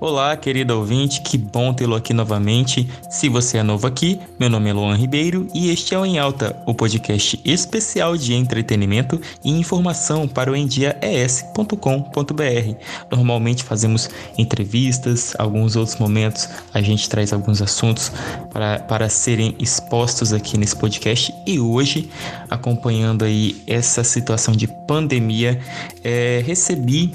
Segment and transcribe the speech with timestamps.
[0.00, 2.88] Olá, querido ouvinte, que bom tê-lo aqui novamente.
[3.10, 6.20] Se você é novo aqui, meu nome é Luan Ribeiro e este é o Em
[6.20, 11.74] Alta, o podcast especial de entretenimento e informação para o endiaes.com.br.
[13.10, 14.08] Normalmente fazemos
[14.38, 18.12] entrevistas, alguns outros momentos a gente traz alguns assuntos
[18.52, 22.08] para, para serem expostos aqui nesse podcast e hoje,
[22.48, 25.58] acompanhando aí essa situação de pandemia,
[26.04, 27.12] é, recebi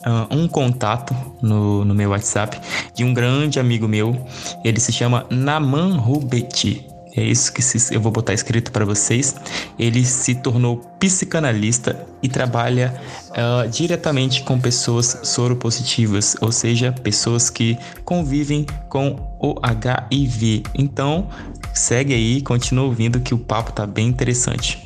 [0.00, 2.60] uh, um contato no, no meu WhatsApp
[2.94, 4.26] de um grande amigo meu.
[4.64, 6.86] Ele se chama Naman Rubeti.
[7.16, 9.34] É isso que se, eu vou botar escrito para vocês.
[9.78, 12.94] Ele se tornou psicanalista e trabalha
[13.30, 20.64] uh, diretamente com pessoas soropositivas, ou seja, pessoas que convivem com o HIV.
[20.74, 21.28] Então,
[21.72, 24.85] segue aí, continua ouvindo que o papo tá bem interessante.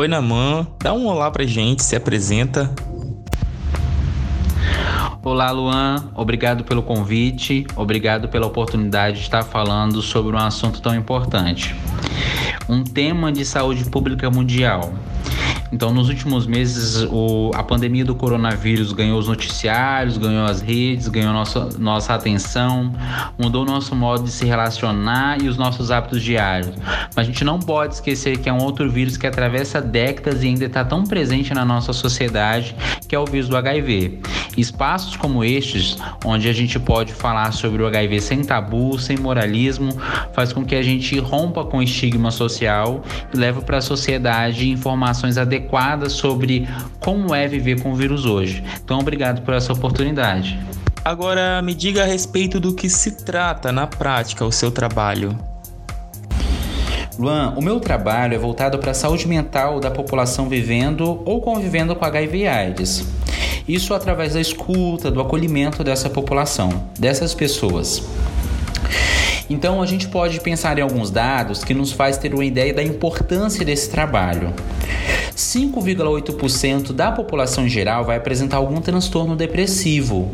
[0.00, 2.72] Oi, Naman, dá um olá pra gente, se apresenta.
[5.24, 6.12] Olá, Luan.
[6.14, 11.74] Obrigado pelo convite, obrigado pela oportunidade de estar falando sobre um assunto tão importante.
[12.68, 14.92] Um tema de saúde pública mundial.
[15.70, 21.08] Então, nos últimos meses, o, a pandemia do coronavírus ganhou os noticiários, ganhou as redes,
[21.08, 22.92] ganhou nossa, nossa atenção,
[23.38, 26.72] mudou nosso modo de se relacionar e os nossos hábitos diários.
[27.14, 30.46] Mas a gente não pode esquecer que é um outro vírus que atravessa décadas e
[30.46, 32.74] ainda está tão presente na nossa sociedade,
[33.06, 34.20] que é o vírus do HIV.
[34.60, 39.92] Espaços como estes, onde a gente pode falar sobre o HIV sem tabu, sem moralismo,
[40.32, 44.68] faz com que a gente rompa com o estigma social e leve para a sociedade
[44.68, 48.62] informações adequadas adequada sobre como é viver com o vírus hoje.
[48.82, 50.58] Então, obrigado por essa oportunidade.
[51.04, 55.36] Agora, me diga a respeito do que se trata na prática o seu trabalho.
[57.18, 61.94] Luan, o meu trabalho é voltado para a saúde mental da população vivendo ou convivendo
[61.96, 63.06] com HIV e AIDS.
[63.68, 68.02] Isso através da escuta, do acolhimento dessa população, dessas pessoas.
[69.50, 72.82] Então a gente pode pensar em alguns dados que nos faz ter uma ideia da
[72.82, 74.54] importância desse trabalho.
[75.36, 80.30] 5,8% da população geral vai apresentar algum transtorno depressivo.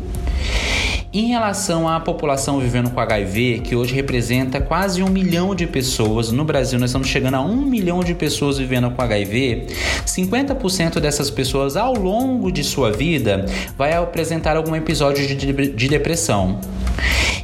[1.17, 6.29] Em relação à população vivendo com HIV, que hoje representa quase um milhão de pessoas,
[6.29, 9.67] no Brasil nós estamos chegando a um milhão de pessoas vivendo com HIV,
[10.05, 13.45] 50% dessas pessoas ao longo de sua vida
[13.77, 16.59] vai apresentar algum episódio de depressão.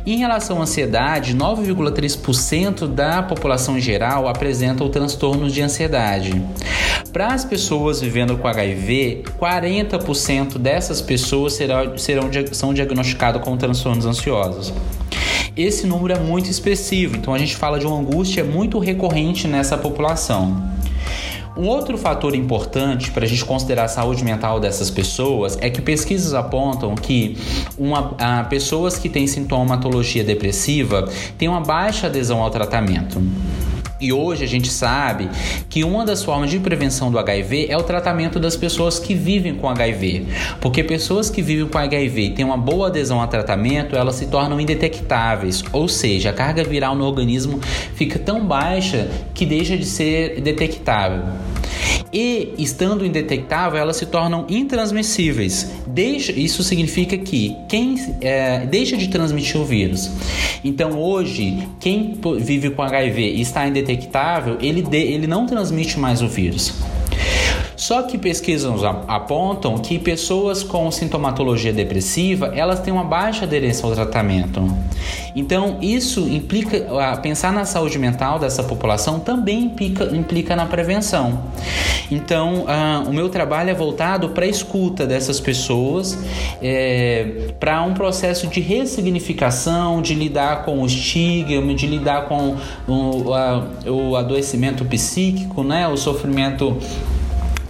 [0.06, 6.42] Em relação à ansiedade, 9,3% da população geral apresentam transtornos de ansiedade.
[7.14, 14.06] Para as pessoas vivendo com HIV, 40% dessas pessoas serão, serão, são diagnosticadas com transtornos
[14.06, 14.74] ansiosos.
[15.56, 19.78] Esse número é muito expressivo, então a gente fala de uma angústia muito recorrente nessa
[19.78, 20.81] população.
[21.56, 25.82] Um outro fator importante para a gente considerar a saúde mental dessas pessoas é que
[25.82, 27.38] pesquisas apontam que
[27.78, 33.22] uma, a, pessoas que têm sintomatologia depressiva têm uma baixa adesão ao tratamento.
[34.02, 35.30] E hoje a gente sabe
[35.70, 39.54] que uma das formas de prevenção do HIV é o tratamento das pessoas que vivem
[39.54, 40.26] com HIV.
[40.60, 44.26] Porque pessoas que vivem com HIV e têm uma boa adesão ao tratamento, elas se
[44.26, 47.60] tornam indetectáveis, ou seja, a carga viral no organismo
[47.94, 51.22] fica tão baixa que deixa de ser detectável.
[52.14, 55.72] E estando indetectável, elas se tornam intransmissíveis.
[55.88, 60.12] Deixa, isso significa que quem é, deixa de transmitir o vírus.
[60.64, 66.22] Então hoje, quem vive com HIV e está indetectável, ele, de, ele não transmite mais
[66.22, 66.74] o vírus.
[67.82, 73.92] Só que pesquisas apontam que pessoas com sintomatologia depressiva, elas têm uma baixa aderência ao
[73.92, 74.72] tratamento.
[75.36, 76.86] Então, isso implica
[77.24, 81.42] pensar na saúde mental dessa população também implica, implica na prevenção.
[82.12, 82.68] Então,
[83.08, 86.20] o meu trabalho é voltado para a escuta dessas pessoas,
[86.62, 93.34] é, para um processo de ressignificação, de lidar com o estigma, de lidar com o,
[93.34, 96.78] a, o adoecimento psíquico, né, o sofrimento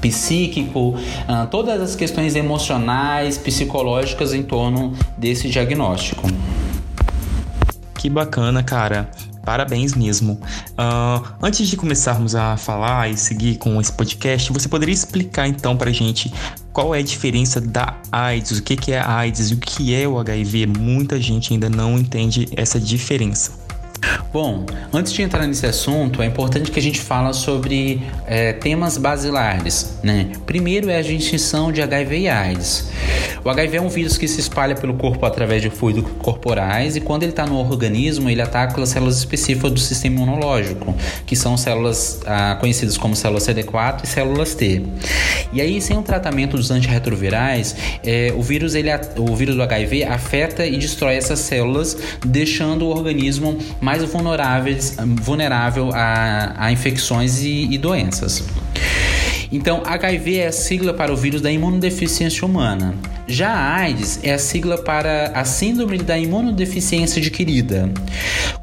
[0.01, 6.27] psíquico, uh, todas as questões emocionais, psicológicas em torno desse diagnóstico.
[7.97, 9.09] Que bacana, cara.
[9.43, 10.33] Parabéns mesmo.
[10.71, 15.75] Uh, antes de começarmos a falar e seguir com esse podcast, você poderia explicar então
[15.75, 16.31] pra gente
[16.71, 20.07] qual é a diferença da AIDS, o que é a AIDS e o que é
[20.07, 20.67] o HIV?
[20.67, 23.70] Muita gente ainda não entende essa diferença.
[24.33, 28.97] Bom, antes de entrar nesse assunto, é importante que a gente fala sobre é, temas
[28.97, 29.97] basilares.
[30.01, 30.31] Né?
[30.45, 32.89] Primeiro é a extinção de HIV e AIDS.
[33.43, 37.01] O HIV é um vírus que se espalha pelo corpo através de fluidos corporais e
[37.01, 40.95] quando ele está no organismo, ele ataca as células específicas do sistema imunológico,
[41.25, 44.83] que são células ah, conhecidas como células CD4 e células T.
[45.51, 50.05] E aí, sem o tratamento dos antirretrovirais, é, o, vírus, ele, o vírus do HIV
[50.05, 57.67] afeta e destrói essas células, deixando o organismo mais vulneráveis, vulnerável a, a infecções e,
[57.71, 58.43] e doenças.
[59.51, 62.95] Então, HIV é a sigla para o vírus da imunodeficiência humana.
[63.31, 67.89] Já a AIDS é a sigla para a síndrome da imunodeficiência adquirida.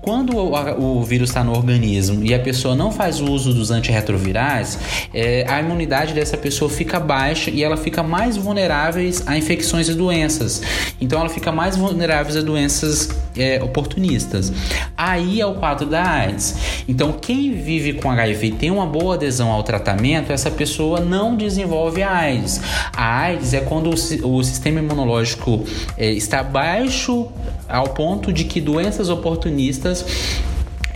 [0.03, 4.79] Quando o, o vírus está no organismo e a pessoa não faz uso dos antirretrovirais,
[5.15, 9.95] é, a imunidade dessa pessoa fica baixa e ela fica mais vulnerável a infecções e
[9.95, 10.61] doenças.
[11.01, 14.53] Então, ela fica mais vulnerável a doenças é, oportunistas.
[14.95, 16.57] Aí é o quadro da AIDS.
[16.87, 21.37] Então, quem vive com HIV e tem uma boa adesão ao tratamento, essa pessoa não
[21.37, 22.61] desenvolve a AIDS.
[22.93, 25.65] A AIDS é quando o, o sistema imunológico
[25.97, 27.29] é, está baixo
[27.69, 30.05] ao ponto de que doenças oportunistas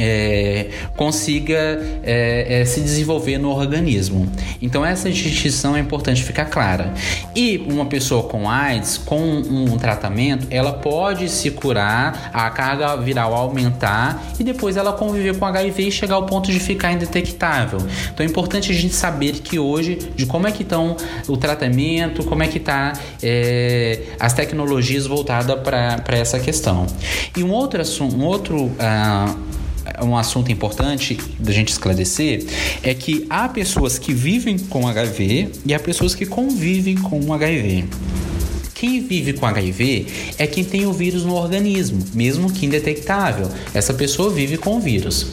[0.04, 0.66] é,
[0.96, 1.54] consiga
[2.02, 4.28] é, é, se desenvolver no organismo.
[4.60, 6.92] Então essa distinção é importante ficar clara.
[7.36, 13.32] E uma pessoa com AIDS, com um tratamento, ela pode se curar, a carga viral
[13.32, 17.78] aumentar e depois ela conviver com HIV e chegar ao ponto de ficar indetectável.
[18.12, 20.96] Então é importante a gente saber que hoje de como é que estão
[21.28, 26.86] o tratamento, como é que está é, as tecnologias voltadas para essa questão.
[27.36, 29.61] E um outro assunto, um outro uh,
[30.02, 32.44] um assunto importante da gente esclarecer
[32.82, 37.84] é que há pessoas que vivem com HIV e há pessoas que convivem com HIV.
[38.82, 40.06] Quem vive com HIV
[40.38, 43.48] é quem tem o vírus no organismo, mesmo que indetectável.
[43.72, 45.28] Essa pessoa vive com o vírus.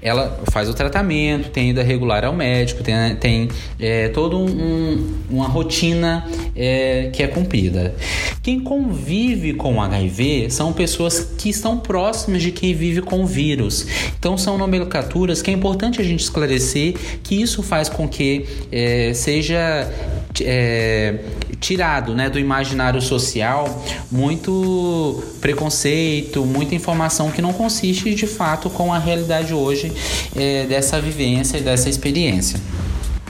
[0.00, 3.48] Ela faz o tratamento, tem ida regular ao médico, tem, tem
[3.78, 6.26] é, toda um, uma rotina
[6.56, 7.94] é, que é cumprida.
[8.42, 13.86] Quem convive com HIV são pessoas que estão próximas de quem vive com o vírus.
[14.18, 19.12] Então são nomenclaturas que é importante a gente esclarecer que isso faz com que é,
[19.12, 19.86] seja
[20.42, 21.18] é,
[21.60, 28.92] tirado né, do imaginário social muito preconceito, muita informação que não consiste de fato com
[28.92, 29.92] a realidade hoje
[30.36, 32.60] é, dessa vivência e dessa experiência.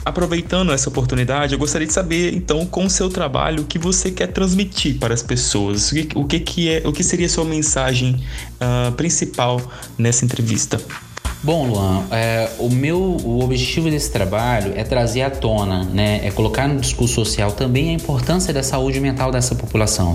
[0.05, 4.09] Aproveitando essa oportunidade, eu gostaria de saber, então, com o seu trabalho, o que você
[4.09, 5.91] quer transmitir para as pessoas?
[5.91, 8.15] O que, o que, que é, o que seria a sua mensagem
[8.55, 9.61] uh, principal
[9.97, 10.81] nessa entrevista?
[11.41, 16.31] Bom, Luan, é, o meu o objetivo desse trabalho é trazer à tona, né, é
[16.31, 20.13] colocar no discurso social também a importância da saúde mental dessa população.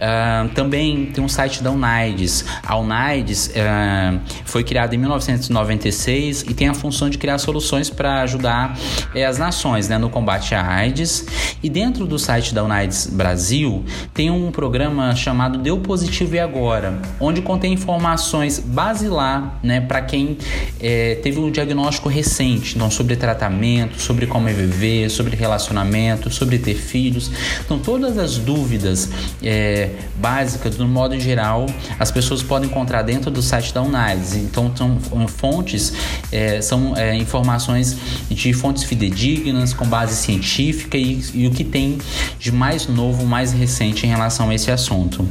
[0.00, 2.46] Uh, também tem um site da UNAIDS.
[2.62, 8.22] A UNAIDS uh, foi criada em 1996 e tem a função de criar soluções para
[8.22, 8.78] ajudar
[9.14, 11.26] uh, as nações né, no combate à AIDS.
[11.62, 16.98] E dentro do site da Unides Brasil tem um programa chamado Deu Positivo e Agora,
[17.20, 20.38] onde contém informações basilar né, para quem
[20.80, 26.58] é, teve um diagnóstico recente, então sobre tratamento, sobre como é viver, sobre relacionamento, sobre
[26.58, 27.30] ter filhos.
[27.62, 29.10] Então todas as dúvidas
[29.42, 31.66] é, básicas, no modo geral,
[31.98, 34.34] as pessoas podem encontrar dentro do site da Unides.
[34.34, 35.92] Então são fontes,
[36.30, 37.96] é, são é, informações
[38.30, 41.98] de fontes fidedignas, com base científica e, e o que tem
[42.38, 45.26] de mais novo, mais recente em relação a esse assunto.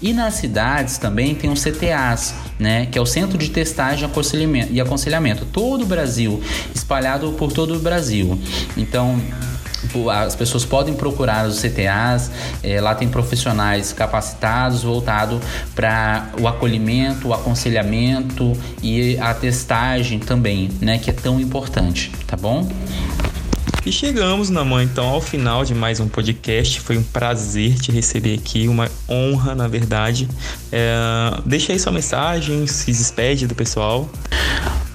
[0.00, 4.08] E nas cidades também tem os CTAs, né, que é o Centro de Testagem
[4.70, 6.42] e Aconselhamento, todo o Brasil,
[6.74, 8.38] espalhado por todo o Brasil.
[8.76, 9.20] Então,
[10.10, 12.30] as pessoas podem procurar os CTAs,
[12.62, 15.40] é, lá tem profissionais capacitados voltado
[15.74, 22.36] para o acolhimento, o aconselhamento e a testagem também, né, que é tão importante, tá
[22.36, 22.68] bom?
[23.84, 26.80] E chegamos, Namã, então, ao final de mais um podcast.
[26.80, 30.28] Foi um prazer te receber aqui, uma honra, na verdade.
[30.70, 30.94] É,
[31.44, 34.08] deixa aí sua mensagem, se despede do pessoal.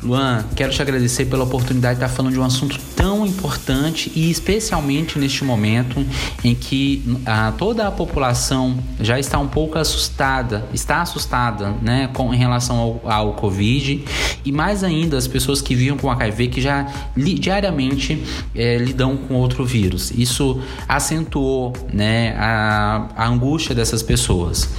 [0.04, 4.30] Luan, quero te agradecer pela oportunidade de estar falando de um assunto tão importante e
[4.30, 6.06] especialmente neste momento
[6.44, 12.34] em que a, toda a população já está um pouco assustada, está assustada, né, com
[12.34, 14.04] em relação ao, ao Covid
[14.46, 18.24] e mais ainda as pessoas que vivem com HIV que já li, diariamente
[18.56, 20.12] é, lidam com outro vírus.
[20.12, 24.70] Isso acentuou, né, a, a angústia dessas pessoas.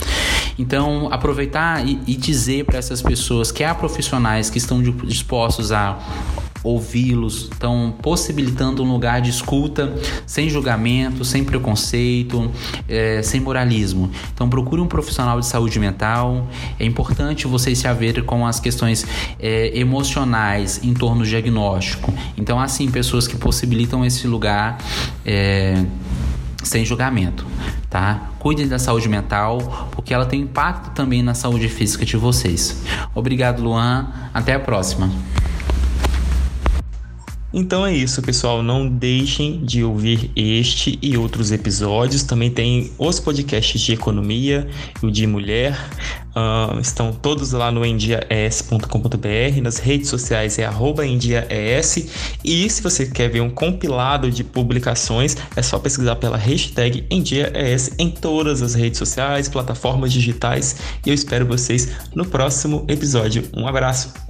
[0.59, 5.99] Então, aproveitar e, e dizer para essas pessoas que há profissionais que estão dispostos a
[6.63, 9.95] ouvi-los, estão possibilitando um lugar de escuta
[10.27, 12.51] sem julgamento, sem preconceito,
[12.89, 14.11] é, sem moralismo.
[14.35, 16.49] Então procure um profissional de saúde mental.
[16.79, 19.07] É importante vocês se haverem com as questões
[19.39, 22.13] é, emocionais em torno do diagnóstico.
[22.37, 24.79] Então assim pessoas que possibilitam esse lugar
[25.25, 25.85] é,
[26.63, 27.47] sem julgamento,
[27.89, 28.33] tá?
[28.49, 32.83] Cuidem da saúde mental, porque ela tem impacto também na saúde física de vocês.
[33.15, 34.11] Obrigado, Luan.
[34.33, 35.11] Até a próxima.
[37.53, 38.63] Então é isso, pessoal.
[38.63, 42.23] Não deixem de ouvir este e outros episódios.
[42.23, 44.69] Também tem os podcasts de economia
[45.03, 45.79] e o de mulher.
[46.29, 49.63] Uh, estão todos lá no endiaes.com.br.
[49.63, 50.69] Nas redes sociais é
[51.07, 52.39] endiaes.
[52.45, 57.93] E se você quer ver um compilado de publicações, é só pesquisar pela hashtag endiaes
[57.99, 60.77] em todas as redes sociais, plataformas digitais.
[61.05, 63.45] E eu espero vocês no próximo episódio.
[63.57, 64.28] Um abraço!